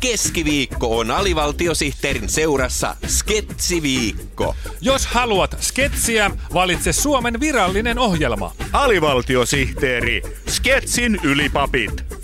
[0.00, 4.54] Keskiviikko on alivaltiosihteerin seurassa Sketsiviikko.
[4.80, 8.52] Jos haluat sketsiä, valitse Suomen virallinen ohjelma.
[8.72, 12.17] Alivaltiosihteeri, Sketsin ylipapit.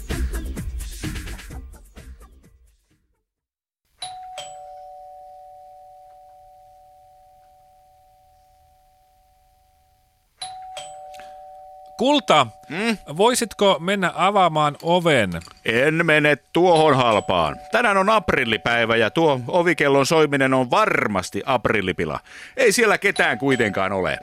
[11.96, 12.98] Kulta, mm?
[13.16, 15.30] voisitko mennä avaamaan oven?
[15.64, 17.56] En mene tuohon halpaan.
[17.72, 22.20] Tänään on aprillipäivä ja tuo ovikellon soiminen on varmasti aprillipila.
[22.56, 24.18] Ei siellä ketään kuitenkaan ole.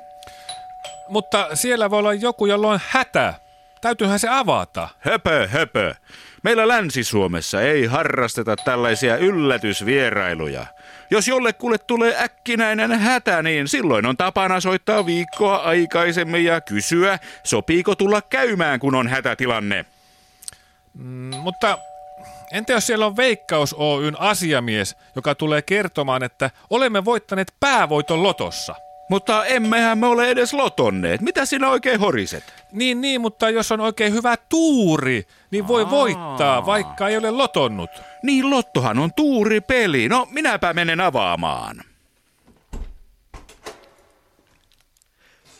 [1.10, 3.34] Mutta siellä voi olla joku, jolla on hätä.
[3.82, 4.90] Täytyyhän se avata.
[5.00, 5.96] Höpö, höpö.
[6.44, 10.66] Meillä Länsi-Suomessa ei harrasteta tällaisia yllätysvierailuja.
[11.12, 17.96] Jos jollekulle tulee äkkinäinen hätä, niin silloin on tapana soittaa viikkoa aikaisemmin ja kysyä, sopiiko
[17.96, 19.86] tulla käymään, kun on hätätilanne.
[20.94, 21.78] Mm, mutta
[22.52, 28.76] entä jos siellä on Veikkaus Oyn asiamies, joka tulee kertomaan, että olemme voittaneet päävoiton lotossa?
[29.12, 31.22] Mutta emmehän me ole edes lotonneet.
[31.22, 32.54] Mitä sinä oikein horiset?
[32.72, 35.92] Niin, niin, mutta jos on oikein hyvä tuuri, niin voi Aa.
[35.92, 37.90] voittaa, vaikka ei ole lotonnut.
[38.24, 40.10] Niin, lottohan on tuuri peli.
[40.10, 41.84] No, minäpä menen avaamaan.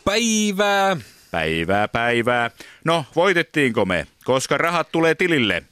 [0.04, 0.96] Päivää.
[1.30, 2.50] Päivää, päivää.
[2.84, 4.06] No, voitettiinko me?
[4.24, 5.62] Koska rahat tulee tilille.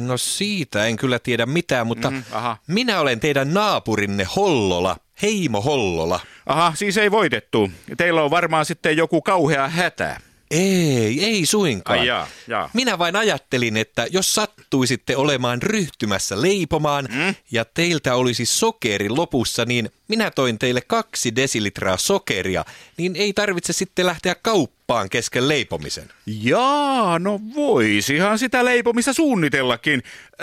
[0.00, 2.56] No siitä en kyllä tiedä mitään, mutta mm, aha.
[2.66, 6.20] minä olen teidän naapurinne Hollola, Heimo Hollola.
[6.46, 7.70] Aha, siis ei voitettu.
[7.96, 10.20] Teillä on varmaan sitten joku kauhea hätä.
[10.54, 11.98] Ei, ei suinkaan.
[11.98, 12.70] Ai jaa, jaa.
[12.72, 17.34] Minä vain ajattelin, että jos sattuisitte olemaan ryhtymässä leipomaan mm?
[17.50, 22.64] ja teiltä olisi sokeri lopussa, niin minä toin teille kaksi desilitraa sokeria,
[22.96, 26.10] niin ei tarvitse sitten lähteä kauppaan kesken leipomisen.
[26.26, 30.02] Jaa, no voisihan sitä leipomista suunnitellakin.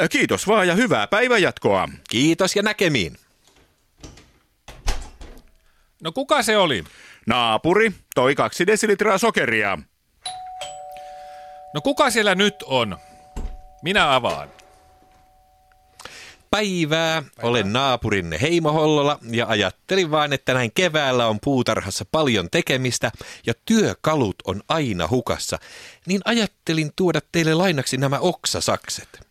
[0.09, 1.89] Kiitos vaan ja hyvää päivänjatkoa.
[2.09, 3.17] Kiitos ja näkemiin.
[6.03, 6.83] No kuka se oli?
[7.27, 9.77] Naapuri toi kaksi desilitraa sokeria.
[11.73, 12.97] No kuka siellä nyt on?
[13.83, 14.49] Minä avaan.
[16.51, 17.21] Päivää.
[17.21, 17.49] Päivää.
[17.49, 23.11] Olen naapurinne Heimo Hollola ja ajattelin vain, että näin keväällä on puutarhassa paljon tekemistä
[23.45, 25.59] ja työkalut on aina hukassa.
[26.05, 29.27] Niin ajattelin tuoda teille lainaksi nämä oksasakset.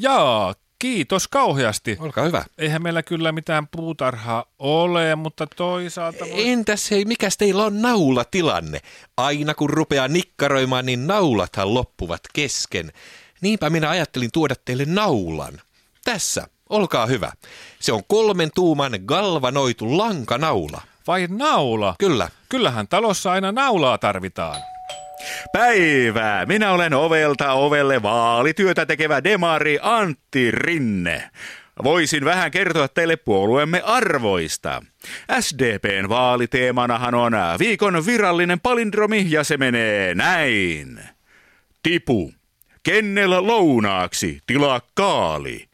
[0.00, 1.96] Jaa, Kiitos kauheasti.
[2.00, 2.44] Olkaa hyvä.
[2.58, 6.24] Eihän meillä kyllä mitään puutarhaa ole, mutta toisaalta...
[6.24, 6.48] Voi...
[6.48, 8.80] Entäs hei, mikäs teillä on naulatilanne?
[9.16, 12.92] Aina kun rupeaa nikkaroimaan, niin naulathan loppuvat kesken.
[13.40, 15.60] Niinpä minä ajattelin tuoda teille naulan.
[16.04, 17.32] Tässä, olkaa hyvä.
[17.80, 20.82] Se on kolmen tuuman galvanoitu lankanaula.
[21.06, 21.94] Vai naula?
[21.98, 22.28] Kyllä.
[22.48, 24.60] Kyllähän talossa aina naulaa tarvitaan.
[25.52, 26.46] Päivää!
[26.46, 31.30] Minä olen ovelta ovelle vaalityötä tekevä demari Antti Rinne.
[31.84, 34.82] Voisin vähän kertoa teille puolueemme arvoista.
[35.40, 41.00] SDPn vaaliteemanahan on viikon virallinen palindromi ja se menee näin.
[41.82, 42.32] Tipu.
[42.82, 45.68] Kennellä lounaaksi, tilaa kaali.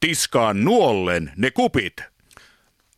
[0.00, 2.11] Tiskaan nuollen ne kupit.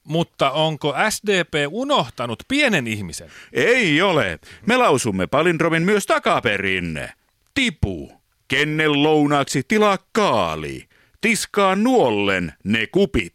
[0.05, 3.31] Mutta onko SDP unohtanut pienen ihmisen?
[3.53, 4.39] Ei ole.
[4.67, 7.09] Me lausumme palindromin myös takaperin.
[7.55, 8.13] Tipu.
[8.49, 10.89] Kennen lounaaksi tilaa kaali.
[11.21, 13.35] Tiskaa nuollen ne kupit.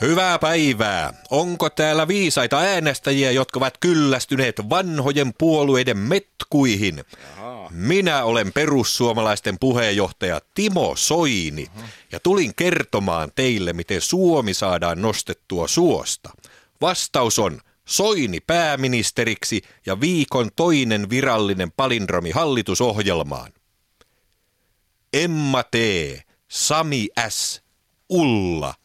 [0.00, 1.14] Hyvää päivää.
[1.30, 7.04] Onko täällä viisaita äänestäjiä, jotka ovat kyllästyneet vanhojen puolueiden metkuihin?
[7.70, 11.86] Minä olen perussuomalaisten puheenjohtaja Timo Soini Aha.
[12.12, 16.30] ja tulin kertomaan teille, miten Suomi saadaan nostettua suosta.
[16.80, 23.52] Vastaus on Soini pääministeriksi ja viikon toinen virallinen palindromi hallitusohjelmaan.
[25.12, 25.74] Emma T,
[26.48, 27.62] Sami S,
[28.08, 28.74] Ulla–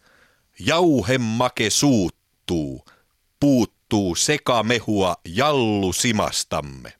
[0.60, 2.86] Jauhemake suuttuu,
[3.40, 6.94] puuttuu sekamehua jallusimastamme.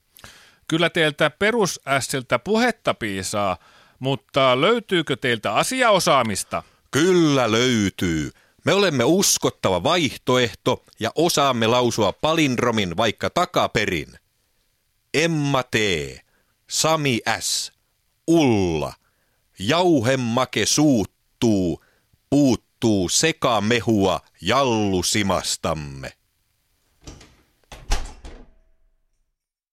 [0.68, 3.56] Kyllä teiltä perusässiltä puhetta piisaa,
[3.98, 6.62] mutta löytyykö teiltä asiaosaamista?
[6.90, 8.30] Kyllä löytyy.
[8.64, 14.18] Me olemme uskottava vaihtoehto ja osaamme lausua palindromin vaikka takaperin.
[15.14, 15.74] Emma T,
[16.70, 17.72] Sami S,
[18.26, 18.92] Ulla,
[19.58, 21.84] Jauhemake suuttuu,
[23.08, 26.17] sekamehua jallusimastamme.